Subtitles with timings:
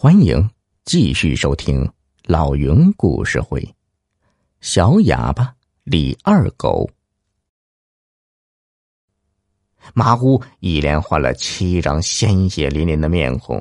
[0.00, 0.48] 欢迎
[0.84, 1.90] 继续收听
[2.22, 3.60] 老云故事会，
[4.60, 6.88] 《小哑巴李二狗》。
[9.94, 13.60] 马虎一连换了七张鲜血淋淋的面孔，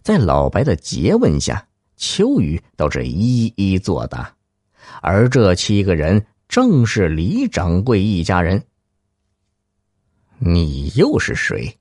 [0.00, 1.68] 在老白的诘问下，
[1.98, 4.34] 秋雨都是一一作答。
[5.02, 8.64] 而这七个人正是李掌柜一家人。
[10.38, 11.78] 你又是谁？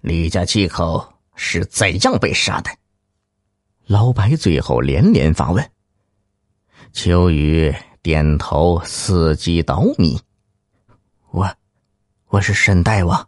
[0.00, 1.06] 李家七口
[1.36, 2.70] 是怎样被杀的？
[3.88, 5.66] 老白最后连连发问。
[6.92, 10.20] 秋雨点头，伺机倒米。
[11.30, 11.50] 我，
[12.26, 13.26] 我是沈大王。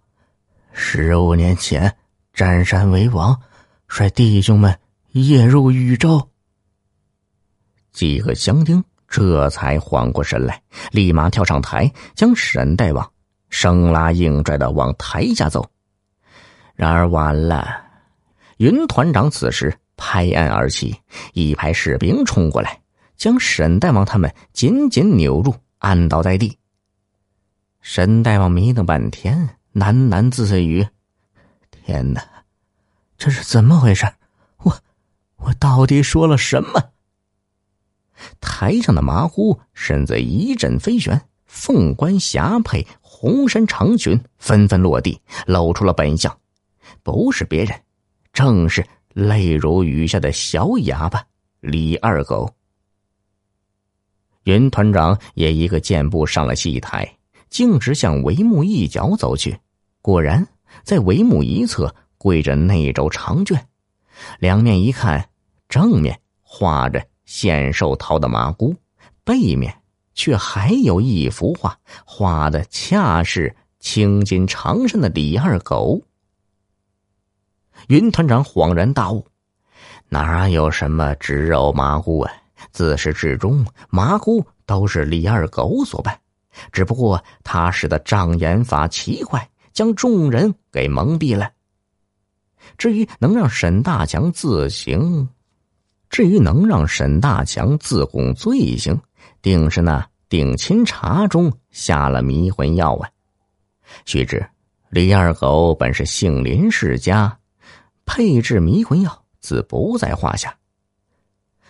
[0.75, 1.97] 十五年前，
[2.35, 3.41] 占山为王，
[3.89, 4.79] 率弟兄们
[5.13, 6.29] 夜入禹州。
[7.91, 13.11] 几个乡丁这才缓过神来，立马跳上台，将沈大王
[13.49, 15.67] 生拉硬拽的往台下走。
[16.75, 17.83] 然而晚了，
[18.59, 19.75] 云团长此时。
[20.03, 20.97] 拍案而起，
[21.35, 22.81] 一排士兵冲过来，
[23.19, 26.57] 将沈大王他们紧紧扭住，按倒在地。
[27.83, 30.87] 沈大王迷瞪半天，喃喃自语
[31.71, 32.25] ：“天哪，
[33.19, 34.11] 这是怎么回事？
[34.63, 34.75] 我，
[35.37, 36.83] 我到底说了什么？”
[38.41, 46.35] 台上的麻姑身子一阵飞旋，凤冠霞帔、红衫长裙纷纷落地，露出了本相，
[47.03, 47.79] 不是别人，
[48.33, 48.83] 正是。
[49.15, 51.25] 泪如雨下的小哑巴
[51.61, 52.49] 李二狗，
[54.45, 57.17] 云团长也一个箭步上了戏台，
[57.49, 59.59] 径直向帷幕一角走去。
[60.01, 60.47] 果然，
[60.85, 63.67] 在帷幕一侧跪着那轴长卷，
[64.39, 65.29] 两面一看，
[65.69, 68.75] 正面画着献寿桃的麻姑，
[69.25, 69.75] 背面
[70.15, 71.77] 却还有一幅画，
[72.07, 76.01] 画的恰是青筋长身的李二狗。
[77.89, 79.27] 云团长恍然大悟
[80.09, 82.33] ：“哪有什么植肉麻姑啊？
[82.73, 86.17] 自始至终，麻姑都是李二狗所扮，
[86.71, 91.51] 只不过他使的障眼法奇怪，将众人给蒙蔽了。
[92.77, 95.29] 至于能让沈大强自行，
[96.11, 99.01] 至于能让沈大强自供罪行，
[99.41, 103.09] 定是那定亲茶中下了迷魂药啊！
[104.05, 104.47] 须知
[104.91, 107.35] 李二狗本是姓林世家。”
[108.13, 110.53] 配制迷魂药自不在话下。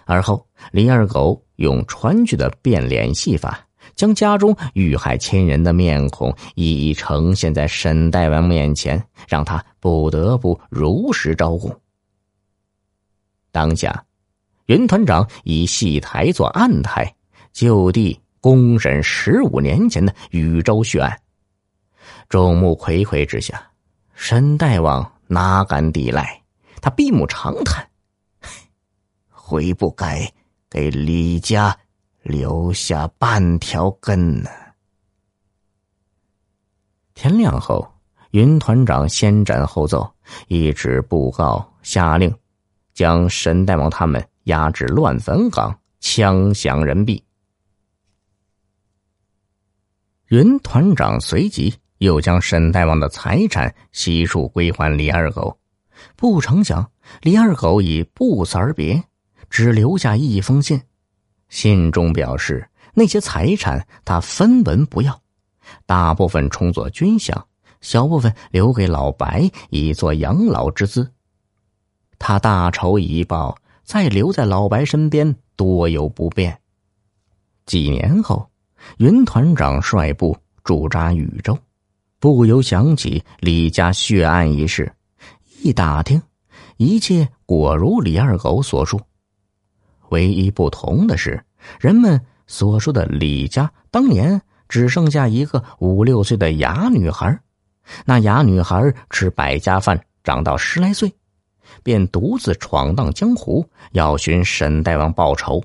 [0.07, 3.61] 而后，李二狗用川剧的变脸戏法，
[3.95, 11.79] 将家中遇害亲人的面孔一一呈现在沈大王面前，让他不得不如实招供。
[13.53, 14.03] 当下，
[14.65, 17.15] 云团长以戏台做案台，
[17.53, 21.15] 就地公审十五年前的禹州血案。
[22.31, 23.63] 众目睽睽之下，
[24.15, 25.13] 沈大王。
[25.33, 26.43] 哪敢抵赖？
[26.83, 27.89] 他闭目长叹
[29.31, 30.33] ：“悔不该
[30.69, 31.79] 给李家
[32.23, 34.51] 留下半条根呢。”
[37.15, 37.87] 天亮后，
[38.33, 40.11] 云团长先斩后奏，
[40.49, 42.35] 一纸布告下令，
[42.93, 47.23] 将沈大王他们押至乱坟岗，枪响人毙。
[50.29, 51.80] 云团长随即。
[52.01, 55.59] 又将沈大王的财产悉数归还李二狗，
[56.17, 56.91] 不成想
[57.21, 59.03] 李二狗已不辞而别，
[59.51, 60.81] 只留下一封信，
[61.51, 65.21] 信中表示那些财产他分文不要，
[65.85, 67.35] 大部分充作军饷，
[67.83, 71.13] 小部分留给老白以作养老之资。
[72.19, 76.59] 他大仇已报，再留在老白身边多有不便。
[77.67, 78.51] 几年后，
[78.97, 80.35] 云团长率部
[80.65, 81.59] 驻扎禹州。
[82.21, 84.93] 不由想起李家血案一事，
[85.63, 86.21] 一打听，
[86.77, 89.01] 一切果如李二狗所述。
[90.11, 91.43] 唯一不同的是，
[91.81, 94.39] 人们所说的李家当年
[94.69, 97.41] 只剩下一个五六岁的哑女孩，
[98.05, 101.11] 那哑女孩吃百家饭长到十来岁，
[101.83, 105.63] 便独自闯荡江湖，要寻沈大王报仇。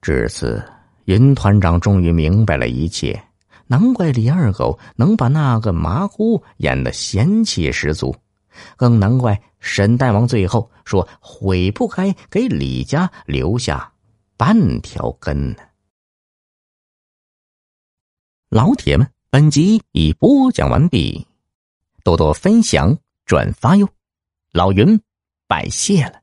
[0.00, 0.62] 至此，
[1.06, 3.20] 云团长终于明白了一切。
[3.72, 8.14] 难怪李二狗能把那个麻姑演得仙气十足，
[8.76, 13.90] 更难怪沈大王最后说悔不该给李家留下
[14.36, 15.62] 半条根呢。
[18.50, 21.26] 老铁们，本集已播讲完毕，
[22.04, 23.88] 多多分享转发哟，
[24.52, 25.00] 老云
[25.46, 26.21] 拜谢了。